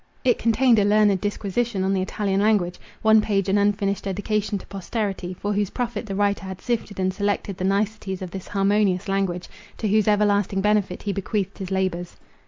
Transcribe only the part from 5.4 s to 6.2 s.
whose profit the